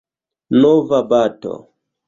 Nova 0.61 1.03
bato. 1.11 1.55